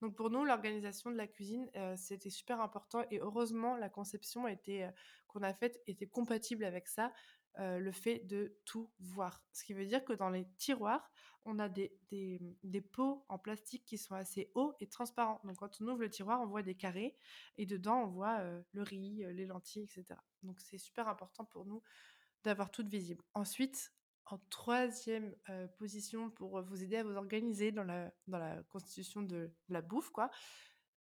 Donc 0.00 0.16
pour 0.16 0.30
nous, 0.30 0.44
l'organisation 0.44 1.12
de 1.12 1.16
la 1.16 1.28
cuisine, 1.28 1.70
euh, 1.76 1.94
c'était 1.96 2.28
super 2.28 2.60
important 2.60 3.04
et 3.12 3.20
heureusement, 3.20 3.76
la 3.76 3.88
conception 3.88 4.46
euh, 4.48 4.90
qu'on 5.28 5.42
a 5.44 5.54
faite 5.54 5.80
était 5.86 6.08
compatible 6.08 6.64
avec 6.64 6.88
ça, 6.88 7.12
euh, 7.60 7.78
le 7.78 7.92
fait 7.92 8.18
de 8.26 8.58
tout 8.64 8.90
voir. 8.98 9.44
Ce 9.52 9.62
qui 9.62 9.74
veut 9.74 9.86
dire 9.86 10.04
que 10.04 10.12
dans 10.12 10.28
les 10.28 10.44
tiroirs, 10.56 11.08
on 11.44 11.60
a 11.60 11.68
des, 11.68 11.96
des, 12.10 12.80
pots 12.80 13.24
en 13.28 13.38
plastique 13.38 13.84
qui 13.84 13.96
sont 13.96 14.16
assez 14.16 14.50
hauts 14.56 14.74
et 14.80 14.88
transparents. 14.88 15.40
Donc 15.44 15.58
quand 15.58 15.80
on 15.80 15.86
ouvre 15.86 16.00
le 16.00 16.10
tiroir, 16.10 16.40
on 16.40 16.46
voit 16.46 16.64
des 16.64 16.74
carrés 16.74 17.16
et 17.58 17.64
dedans, 17.64 18.02
on 18.02 18.08
voit 18.08 18.42
le 18.72 18.82
riz, 18.82 19.24
les 19.32 19.46
lentilles, 19.46 19.84
etc. 19.84 20.20
Donc 20.42 20.60
c'est 20.60 20.78
super 20.78 21.06
important 21.06 21.44
pour 21.44 21.64
nous 21.64 21.80
d'avoir 22.42 22.70
tout 22.70 22.86
visible. 22.86 23.24
Ensuite, 23.34 23.92
en 24.32 24.38
troisième 24.50 25.34
position 25.78 26.30
pour 26.30 26.60
vous 26.62 26.82
aider 26.82 26.96
à 26.96 27.04
vous 27.04 27.16
organiser 27.16 27.72
dans 27.72 27.84
la, 27.84 28.62
constitution 28.70 29.22
de 29.22 29.50
la 29.68 29.82
bouffe, 29.82 30.10
quoi, 30.10 30.30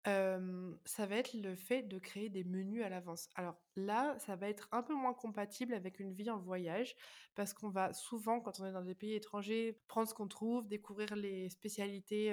ça 0.05 1.05
va 1.05 1.15
être 1.17 1.33
le 1.33 1.55
fait 1.55 1.83
de 1.83 1.99
créer 1.99 2.29
des 2.29 2.43
menus 2.43 2.83
à 2.83 2.89
l'avance. 2.89 3.29
Alors 3.35 3.57
là, 3.75 4.17
ça 4.19 4.35
va 4.35 4.47
être 4.47 4.69
un 4.71 4.81
peu 4.81 4.93
moins 4.93 5.13
compatible 5.13 5.73
avec 5.73 5.99
une 5.99 6.13
vie 6.13 6.29
en 6.29 6.39
voyage 6.39 6.95
parce 7.35 7.53
qu'on 7.53 7.69
va 7.69 7.91
souvent, 7.93 8.39
quand 8.39 8.59
on 8.59 8.65
est 8.65 8.71
dans 8.71 8.83
des 8.83 8.95
pays 8.95 9.15
étrangers, 9.15 9.81
prendre 9.87 10.07
ce 10.07 10.13
qu'on 10.13 10.27
trouve, 10.27 10.67
découvrir 10.67 11.15
les 11.15 11.49
spécialités 11.49 12.31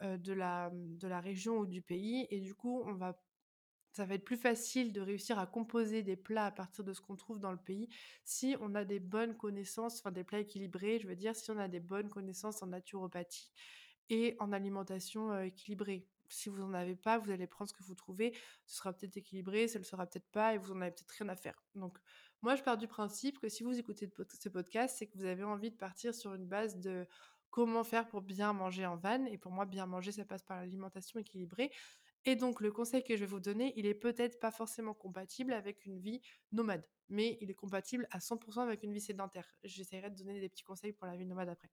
de, 0.00 0.32
la, 0.32 0.70
de 0.72 1.06
la 1.06 1.20
région 1.20 1.58
ou 1.58 1.66
du 1.66 1.82
pays 1.82 2.26
et 2.30 2.40
du 2.40 2.54
coup, 2.54 2.82
on 2.86 2.94
va 2.94 3.20
ça 3.94 4.04
va 4.04 4.14
être 4.14 4.24
plus 4.24 4.36
facile 4.36 4.92
de 4.92 5.00
réussir 5.00 5.38
à 5.38 5.46
composer 5.46 6.02
des 6.02 6.16
plats 6.16 6.46
à 6.46 6.50
partir 6.50 6.82
de 6.84 6.92
ce 6.92 7.00
qu'on 7.00 7.16
trouve 7.16 7.38
dans 7.38 7.52
le 7.52 7.58
pays 7.58 7.88
si 8.24 8.56
on 8.60 8.74
a 8.74 8.84
des 8.84 8.98
bonnes 8.98 9.36
connaissances, 9.36 10.00
enfin 10.00 10.10
des 10.10 10.24
plats 10.24 10.40
équilibrés, 10.40 10.98
je 10.98 11.06
veux 11.06 11.16
dire, 11.16 11.36
si 11.36 11.50
on 11.50 11.58
a 11.58 11.68
des 11.68 11.80
bonnes 11.80 12.08
connaissances 12.08 12.62
en 12.62 12.66
naturopathie 12.66 13.52
et 14.10 14.36
en 14.40 14.52
alimentation 14.52 15.40
équilibrée. 15.40 16.06
Si 16.28 16.48
vous 16.48 16.58
n'en 16.58 16.74
avez 16.74 16.96
pas, 16.96 17.18
vous 17.18 17.30
allez 17.30 17.46
prendre 17.46 17.68
ce 17.68 17.74
que 17.74 17.84
vous 17.84 17.94
trouvez, 17.94 18.36
ce 18.66 18.78
sera 18.78 18.92
peut-être 18.92 19.16
équilibré, 19.16 19.68
ça 19.68 19.78
ne 19.78 19.84
le 19.84 19.88
sera 19.88 20.06
peut-être 20.06 20.30
pas 20.30 20.54
et 20.54 20.58
vous 20.58 20.74
n'en 20.74 20.80
avez 20.80 20.90
peut-être 20.90 21.14
rien 21.18 21.28
à 21.28 21.36
faire. 21.36 21.62
Donc 21.74 21.98
moi, 22.42 22.56
je 22.56 22.62
pars 22.62 22.76
du 22.76 22.88
principe 22.88 23.38
que 23.38 23.48
si 23.48 23.62
vous 23.62 23.78
écoutez 23.78 24.10
ce 24.40 24.48
podcast, 24.48 24.96
c'est 24.98 25.06
que 25.06 25.16
vous 25.16 25.24
avez 25.24 25.44
envie 25.44 25.70
de 25.70 25.76
partir 25.76 26.14
sur 26.14 26.34
une 26.34 26.46
base 26.46 26.78
de 26.78 27.06
comment 27.50 27.84
faire 27.84 28.08
pour 28.08 28.20
bien 28.20 28.52
manger 28.52 28.84
en 28.84 28.96
van. 28.96 29.24
Et 29.26 29.38
pour 29.38 29.52
moi, 29.52 29.64
bien 29.64 29.86
manger, 29.86 30.10
ça 30.10 30.24
passe 30.24 30.42
par 30.42 30.58
l'alimentation 30.58 31.20
équilibrée. 31.20 31.70
Et 32.26 32.36
donc, 32.36 32.60
le 32.60 32.72
conseil 32.72 33.04
que 33.04 33.16
je 33.16 33.20
vais 33.20 33.26
vous 33.26 33.40
donner, 33.40 33.74
il 33.76 33.86
est 33.86 33.94
peut-être 33.94 34.40
pas 34.40 34.50
forcément 34.50 34.94
compatible 34.94 35.52
avec 35.52 35.84
une 35.84 35.98
vie 35.98 36.22
nomade, 36.52 36.88
mais 37.08 37.36
il 37.40 37.50
est 37.50 37.54
compatible 37.54 38.08
à 38.10 38.18
100% 38.18 38.62
avec 38.62 38.82
une 38.82 38.92
vie 38.92 39.00
sédentaire. 39.00 39.46
J'essaierai 39.62 40.10
de 40.10 40.16
donner 40.16 40.40
des 40.40 40.48
petits 40.48 40.64
conseils 40.64 40.92
pour 40.92 41.06
la 41.06 41.16
vie 41.16 41.26
nomade 41.26 41.50
après. 41.50 41.70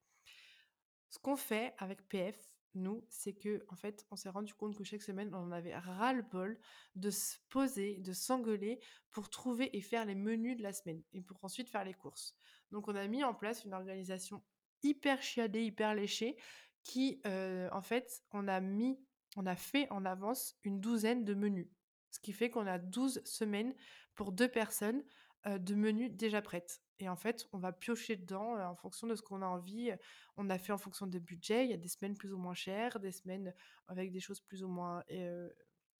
Ce 1.09 1.19
qu'on 1.19 1.37
fait 1.37 1.73
avec 1.77 2.07
PF, 2.07 2.51
nous, 2.73 3.05
c'est 3.09 3.33
que 3.33 3.65
en 3.69 3.75
fait, 3.75 4.05
on 4.11 4.15
s'est 4.15 4.29
rendu 4.29 4.53
compte 4.53 4.77
que 4.77 4.83
chaque 4.83 5.01
semaine, 5.01 5.33
on 5.33 5.51
avait 5.51 5.75
ras-le-bol 5.77 6.57
de 6.95 7.09
se 7.09 7.35
poser, 7.49 7.97
de 7.99 8.13
s'engueuler 8.13 8.79
pour 9.11 9.29
trouver 9.29 9.75
et 9.75 9.81
faire 9.81 10.05
les 10.05 10.15
menus 10.15 10.57
de 10.57 10.63
la 10.63 10.73
semaine 10.73 11.03
et 11.11 11.21
pour 11.21 11.43
ensuite 11.43 11.69
faire 11.69 11.83
les 11.83 11.93
courses. 11.93 12.35
Donc, 12.71 12.87
on 12.87 12.95
a 12.95 13.07
mis 13.07 13.23
en 13.23 13.33
place 13.33 13.65
une 13.65 13.73
organisation 13.73 14.41
hyper 14.83 15.21
chiadée, 15.21 15.63
hyper 15.63 15.93
léchée, 15.95 16.37
qui, 16.83 17.21
euh, 17.25 17.69
en 17.71 17.81
fait, 17.81 18.23
on 18.31 18.47
a 18.47 18.59
mis 18.61 18.97
on 19.37 19.45
a 19.45 19.55
fait 19.55 19.89
en 19.91 20.05
avance 20.05 20.55
une 20.63 20.79
douzaine 20.81 21.23
de 21.23 21.33
menus. 21.33 21.67
Ce 22.11 22.19
qui 22.19 22.33
fait 22.33 22.49
qu'on 22.49 22.67
a 22.67 22.77
12 22.77 23.21
semaines 23.23 23.73
pour 24.15 24.31
deux 24.31 24.49
personnes 24.49 25.03
de 25.45 25.75
menus 25.75 26.11
déjà 26.11 26.41
prêtes. 26.41 26.81
Et 26.99 27.09
en 27.09 27.15
fait, 27.15 27.47
on 27.51 27.57
va 27.57 27.71
piocher 27.71 28.15
dedans 28.15 28.59
en 28.59 28.75
fonction 28.75 29.07
de 29.07 29.15
ce 29.15 29.21
qu'on 29.21 29.41
a 29.41 29.45
envie. 29.45 29.91
On 30.37 30.49
a 30.49 30.57
fait 30.57 30.71
en 30.73 30.77
fonction 30.77 31.07
de 31.07 31.17
budget. 31.17 31.65
Il 31.65 31.71
y 31.71 31.73
a 31.73 31.77
des 31.77 31.87
semaines 31.87 32.15
plus 32.15 32.31
ou 32.33 32.37
moins 32.37 32.53
chères, 32.53 32.99
des 32.99 33.11
semaines 33.11 33.53
avec 33.87 34.11
des 34.11 34.19
choses 34.19 34.41
plus 34.41 34.63
ou 34.63 34.67
moins 34.67 35.03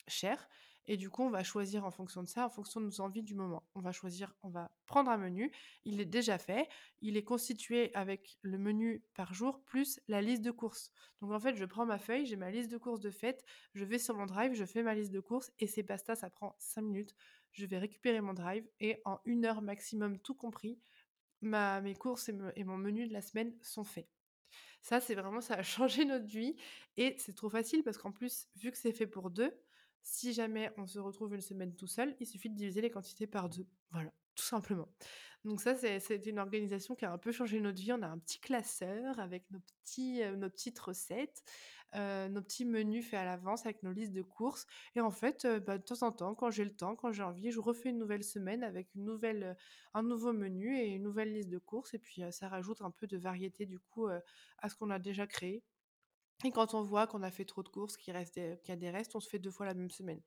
chères. 0.07 0.47
Et 0.87 0.97
du 0.97 1.09
coup, 1.09 1.23
on 1.23 1.29
va 1.29 1.43
choisir 1.43 1.85
en 1.85 1.91
fonction 1.91 2.23
de 2.23 2.27
ça, 2.27 2.45
en 2.45 2.49
fonction 2.49 2.81
de 2.81 2.85
nos 2.85 3.01
envies 3.01 3.23
du 3.23 3.35
moment. 3.35 3.63
On 3.75 3.81
va 3.81 3.91
choisir, 3.91 4.33
on 4.41 4.49
va 4.49 4.71
prendre 4.85 5.11
un 5.11 5.17
menu. 5.17 5.51
Il 5.85 6.01
est 6.01 6.05
déjà 6.05 6.37
fait. 6.37 6.67
Il 7.01 7.17
est 7.17 7.23
constitué 7.23 7.93
avec 7.93 8.37
le 8.41 8.57
menu 8.57 9.03
par 9.13 9.33
jour 9.33 9.63
plus 9.63 9.99
la 10.07 10.21
liste 10.21 10.41
de 10.41 10.51
courses. 10.51 10.91
Donc 11.21 11.31
en 11.31 11.39
fait, 11.39 11.55
je 11.55 11.65
prends 11.65 11.85
ma 11.85 11.99
feuille, 11.99 12.25
j'ai 12.25 12.35
ma 12.35 12.51
liste 12.51 12.71
de 12.71 12.77
courses 12.77 12.99
de 12.99 13.11
fête. 13.11 13.43
Je 13.73 13.85
vais 13.85 13.99
sur 13.99 14.15
mon 14.15 14.25
drive, 14.25 14.53
je 14.53 14.65
fais 14.65 14.83
ma 14.83 14.95
liste 14.95 15.11
de 15.11 15.19
courses 15.19 15.51
et 15.59 15.67
c'est 15.67 15.83
basta, 15.83 16.15
ça 16.15 16.29
prend 16.29 16.55
5 16.57 16.81
minutes. 16.81 17.15
Je 17.51 17.65
vais 17.65 17.77
récupérer 17.77 18.21
mon 18.21 18.33
drive 18.33 18.67
et 18.79 19.01
en 19.05 19.19
une 19.25 19.45
heure 19.45 19.61
maximum, 19.61 20.17
tout 20.19 20.35
compris, 20.35 20.79
ma, 21.41 21.81
mes 21.81 21.95
courses 21.95 22.29
et, 22.29 22.35
et 22.55 22.63
mon 22.63 22.77
menu 22.77 23.07
de 23.07 23.13
la 23.13 23.21
semaine 23.21 23.53
sont 23.61 23.83
faits. 23.83 24.07
Ça, 24.81 24.99
c'est 24.99 25.15
vraiment, 25.15 25.41
ça 25.41 25.55
a 25.55 25.63
changé 25.63 26.05
notre 26.05 26.25
vie 26.27 26.55
et 26.97 27.15
c'est 27.17 27.35
trop 27.35 27.49
facile 27.49 27.83
parce 27.83 27.97
qu'en 27.97 28.11
plus, 28.11 28.47
vu 28.55 28.71
que 28.71 28.77
c'est 28.77 28.91
fait 28.91 29.07
pour 29.07 29.29
deux, 29.29 29.53
si 30.03 30.33
jamais 30.33 30.71
on 30.77 30.87
se 30.87 30.99
retrouve 30.99 31.33
une 31.35 31.41
semaine 31.41 31.75
tout 31.75 31.87
seul, 31.87 32.15
il 32.19 32.27
suffit 32.27 32.49
de 32.49 32.55
diviser 32.55 32.81
les 32.81 32.89
quantités 32.89 33.27
par 33.27 33.49
deux. 33.49 33.67
Voilà, 33.91 34.11
tout 34.35 34.45
simplement. 34.45 34.87
Donc 35.43 35.59
ça, 35.59 35.75
c'est 35.75 36.25
une 36.27 36.37
organisation 36.37 36.95
qui 36.95 37.05
a 37.05 37.11
un 37.11 37.17
peu 37.17 37.31
changé 37.31 37.59
notre 37.59 37.81
vie. 37.81 37.91
On 37.93 38.01
a 38.03 38.07
un 38.07 38.19
petit 38.19 38.39
classeur 38.39 39.19
avec 39.19 39.49
nos, 39.49 39.59
petits, 39.59 40.21
euh, 40.21 40.35
nos 40.35 40.49
petites 40.51 40.77
recettes, 40.77 41.43
euh, 41.95 42.29
nos 42.29 42.43
petits 42.43 42.63
menus 42.63 43.07
faits 43.07 43.21
à 43.21 43.25
l'avance 43.25 43.65
avec 43.65 43.81
nos 43.81 43.91
listes 43.91 44.13
de 44.13 44.21
courses. 44.21 44.67
Et 44.95 45.01
en 45.01 45.09
fait, 45.09 45.45
euh, 45.45 45.59
bah, 45.59 45.79
de 45.79 45.83
temps 45.83 46.03
en 46.03 46.11
temps, 46.11 46.35
quand 46.35 46.51
j'ai 46.51 46.63
le 46.63 46.75
temps, 46.75 46.95
quand 46.95 47.11
j'ai 47.11 47.23
envie, 47.23 47.49
je 47.49 47.59
refais 47.59 47.89
une 47.89 47.97
nouvelle 47.97 48.23
semaine 48.23 48.63
avec 48.63 48.93
une 48.93 49.03
nouvelle, 49.03 49.57
un 49.95 50.03
nouveau 50.03 50.31
menu 50.31 50.77
et 50.77 50.89
une 50.89 51.03
nouvelle 51.03 51.33
liste 51.33 51.49
de 51.49 51.57
courses. 51.57 51.95
Et 51.95 51.99
puis, 51.99 52.21
ça 52.31 52.47
rajoute 52.47 52.81
un 52.81 52.91
peu 52.91 53.07
de 53.07 53.17
variété 53.17 53.65
du 53.65 53.79
coup 53.79 54.07
à 54.07 54.69
ce 54.69 54.75
qu'on 54.75 54.91
a 54.91 54.99
déjà 54.99 55.25
créé. 55.25 55.63
Et 56.43 56.51
quand 56.51 56.73
on 56.73 56.81
voit 56.81 57.05
qu'on 57.05 57.21
a 57.21 57.29
fait 57.31 57.45
trop 57.45 57.61
de 57.61 57.69
courses, 57.69 57.97
qu'il 57.97 58.13
reste 58.13 58.33
qu'il 58.33 58.69
y 58.69 58.71
a 58.71 58.75
des 58.75 58.89
restes, 58.89 59.15
on 59.15 59.19
se 59.19 59.29
fait 59.29 59.39
deux 59.39 59.51
fois 59.51 59.65
la 59.65 59.73
même 59.73 59.91
semaine. 59.91 60.21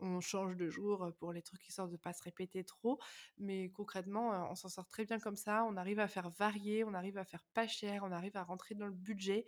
On 0.00 0.20
change 0.20 0.56
de 0.56 0.68
jour 0.68 1.12
pour 1.18 1.32
les 1.32 1.42
trucs 1.42 1.60
qui 1.60 1.72
sortent 1.72 1.92
de 1.92 1.96
pas 1.96 2.12
se 2.12 2.22
répéter 2.22 2.64
trop, 2.64 2.98
mais 3.38 3.70
concrètement, 3.70 4.50
on 4.50 4.54
s'en 4.54 4.68
sort 4.68 4.88
très 4.88 5.04
bien 5.04 5.20
comme 5.20 5.36
ça. 5.36 5.64
On 5.64 5.76
arrive 5.76 6.00
à 6.00 6.08
faire 6.08 6.28
varier, 6.30 6.82
on 6.84 6.94
arrive 6.94 7.18
à 7.18 7.24
faire 7.24 7.44
pas 7.54 7.68
cher, 7.68 8.02
on 8.04 8.10
arrive 8.10 8.36
à 8.36 8.42
rentrer 8.42 8.74
dans 8.74 8.86
le 8.86 8.92
budget. 8.92 9.44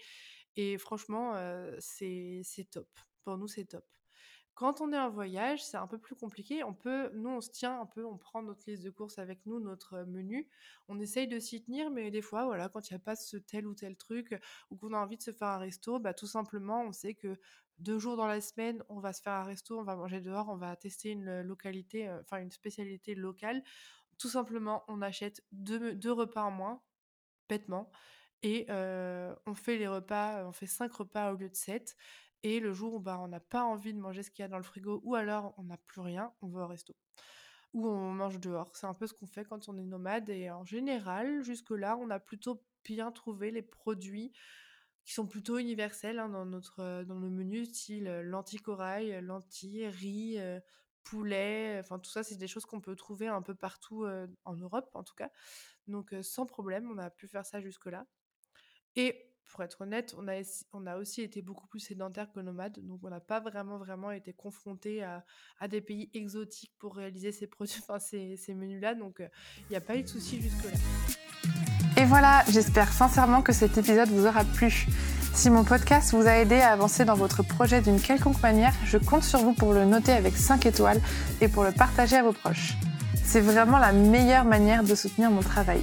Et 0.56 0.78
franchement, 0.78 1.34
c'est 1.80 2.44
top. 2.70 2.88
Pour 3.24 3.38
nous, 3.38 3.48
c'est 3.48 3.64
top. 3.64 3.84
Quand 4.54 4.82
on 4.82 4.92
est 4.92 4.98
en 4.98 5.08
voyage, 5.08 5.64
c'est 5.64 5.78
un 5.78 5.86
peu 5.86 5.98
plus 5.98 6.14
compliqué. 6.14 6.62
On 6.62 6.74
peut, 6.74 7.10
nous, 7.14 7.30
on 7.30 7.40
se 7.40 7.50
tient 7.50 7.80
un 7.80 7.86
peu, 7.86 8.04
on 8.04 8.18
prend 8.18 8.42
notre 8.42 8.68
liste 8.68 8.84
de 8.84 8.90
courses 8.90 9.18
avec 9.18 9.44
nous, 9.46 9.60
notre 9.60 10.04
menu. 10.04 10.46
On 10.88 11.00
essaye 11.00 11.26
de 11.26 11.38
s'y 11.38 11.64
tenir, 11.64 11.90
mais 11.90 12.10
des 12.10 12.20
fois, 12.20 12.44
voilà, 12.44 12.68
quand 12.68 12.90
il 12.90 12.92
n'y 12.92 12.96
a 12.96 13.00
pas 13.00 13.16
ce 13.16 13.38
tel 13.38 13.66
ou 13.66 13.74
tel 13.74 13.96
truc, 13.96 14.38
ou 14.70 14.76
qu'on 14.76 14.92
a 14.92 14.98
envie 14.98 15.16
de 15.16 15.22
se 15.22 15.32
faire 15.32 15.48
un 15.48 15.58
resto, 15.58 15.98
bah, 15.98 16.12
tout 16.12 16.26
simplement, 16.26 16.82
on 16.82 16.92
sait 16.92 17.14
que 17.14 17.40
deux 17.78 17.98
jours 17.98 18.16
dans 18.16 18.26
la 18.26 18.42
semaine, 18.42 18.84
on 18.90 19.00
va 19.00 19.14
se 19.14 19.22
faire 19.22 19.32
un 19.32 19.42
resto, 19.42 19.78
on 19.78 19.84
va 19.84 19.96
manger 19.96 20.20
dehors, 20.20 20.50
on 20.50 20.56
va 20.56 20.76
tester 20.76 21.10
une 21.10 21.40
localité, 21.40 22.10
enfin 22.20 22.38
une 22.38 22.50
spécialité 22.50 23.14
locale. 23.14 23.62
Tout 24.18 24.28
simplement, 24.28 24.84
on 24.86 25.00
achète 25.00 25.42
deux, 25.50 25.94
deux 25.94 26.12
repas 26.12 26.42
en 26.42 26.50
moins, 26.50 26.82
bêtement, 27.48 27.90
et 28.42 28.66
on 28.70 29.54
fait 29.54 29.78
les 29.78 29.88
repas, 29.88 30.46
on 30.46 30.52
fait 30.52 30.66
cinq 30.66 30.92
repas 30.92 31.32
au 31.32 31.36
lieu 31.36 31.48
de 31.48 31.56
sept. 31.56 31.96
Et 32.42 32.60
le 32.60 32.72
jour 32.72 32.94
où 32.94 33.00
bah, 33.00 33.18
on 33.20 33.28
n'a 33.28 33.40
pas 33.40 33.62
envie 33.62 33.94
de 33.94 33.98
manger 33.98 34.22
ce 34.22 34.30
qu'il 34.30 34.42
y 34.42 34.46
a 34.46 34.48
dans 34.48 34.56
le 34.56 34.64
frigo, 34.64 35.00
ou 35.04 35.14
alors 35.14 35.54
on 35.58 35.64
n'a 35.64 35.76
plus 35.76 36.00
rien, 36.00 36.32
on 36.42 36.48
va 36.48 36.64
au 36.64 36.66
resto. 36.66 36.94
Ou 37.72 37.86
on 37.86 38.12
mange 38.12 38.40
dehors. 38.40 38.76
C'est 38.76 38.86
un 38.86 38.94
peu 38.94 39.06
ce 39.06 39.14
qu'on 39.14 39.26
fait 39.26 39.44
quand 39.44 39.68
on 39.68 39.78
est 39.78 39.84
nomade. 39.84 40.28
Et 40.28 40.50
en 40.50 40.64
général, 40.64 41.42
jusque-là, 41.42 41.96
on 41.96 42.10
a 42.10 42.18
plutôt 42.18 42.62
bien 42.84 43.12
trouvé 43.12 43.50
les 43.50 43.62
produits 43.62 44.32
qui 45.04 45.14
sont 45.14 45.26
plutôt 45.26 45.58
universels 45.58 46.18
hein, 46.18 46.28
dans, 46.28 46.44
notre, 46.44 47.04
dans 47.04 47.14
nos 47.14 47.30
menus, 47.30 47.70
style 47.70 48.04
lentilles 48.24 48.60
corail, 48.60 49.20
lentilles, 49.22 49.88
riz, 49.88 50.38
poulet. 51.02 51.78
Enfin, 51.80 51.98
tout 51.98 52.10
ça, 52.10 52.22
c'est 52.22 52.36
des 52.36 52.48
choses 52.48 52.66
qu'on 52.66 52.80
peut 52.80 52.94
trouver 52.94 53.28
un 53.28 53.42
peu 53.42 53.54
partout 53.54 54.06
en 54.44 54.54
Europe, 54.54 54.90
en 54.94 55.02
tout 55.02 55.14
cas. 55.14 55.30
Donc, 55.86 56.14
sans 56.22 56.46
problème, 56.46 56.90
on 56.90 56.98
a 56.98 57.10
pu 57.10 57.26
faire 57.26 57.46
ça 57.46 57.60
jusque-là. 57.60 58.06
Et 58.96 59.31
pour 59.48 59.62
être 59.62 59.82
honnête, 59.82 60.14
on 60.16 60.86
a, 60.86 60.96
aussi 60.96 61.22
été 61.22 61.42
beaucoup 61.42 61.66
plus 61.66 61.80
sédentaire 61.80 62.32
que 62.32 62.40
nomade, 62.40 62.78
donc 62.82 63.00
on 63.02 63.10
n'a 63.10 63.20
pas 63.20 63.40
vraiment, 63.40 63.78
vraiment 63.78 64.10
été 64.10 64.32
confronté 64.32 65.02
à, 65.02 65.22
des 65.68 65.80
pays 65.80 66.10
exotiques 66.14 66.72
pour 66.78 66.96
réaliser 66.96 67.32
ces 67.32 67.46
produits, 67.46 67.80
enfin 67.82 67.98
ces, 67.98 68.54
menus-là, 68.54 68.94
donc 68.94 69.16
il 69.18 69.24
euh, 69.24 69.28
n'y 69.70 69.76
a 69.76 69.80
pas 69.80 69.96
eu 69.96 70.02
de 70.02 70.08
souci 70.08 70.40
jusque-là. 70.40 70.78
Et 71.98 72.04
voilà, 72.04 72.42
j'espère 72.48 72.92
sincèrement 72.92 73.42
que 73.42 73.52
cet 73.52 73.76
épisode 73.76 74.08
vous 74.08 74.26
aura 74.26 74.44
plu. 74.44 74.86
Si 75.34 75.50
mon 75.50 75.64
podcast 75.64 76.12
vous 76.12 76.26
a 76.26 76.38
aidé 76.38 76.56
à 76.56 76.72
avancer 76.72 77.04
dans 77.04 77.14
votre 77.14 77.42
projet 77.42 77.80
d'une 77.80 78.00
quelconque 78.00 78.40
manière, 78.42 78.74
je 78.84 78.98
compte 78.98 79.24
sur 79.24 79.40
vous 79.40 79.52
pour 79.52 79.72
le 79.72 79.84
noter 79.84 80.12
avec 80.12 80.36
5 80.36 80.66
étoiles 80.66 81.00
et 81.40 81.48
pour 81.48 81.64
le 81.64 81.72
partager 81.72 82.16
à 82.16 82.22
vos 82.22 82.32
proches. 82.32 82.74
C'est 83.24 83.40
vraiment 83.40 83.78
la 83.78 83.92
meilleure 83.92 84.44
manière 84.44 84.84
de 84.84 84.94
soutenir 84.94 85.30
mon 85.30 85.40
travail. 85.40 85.82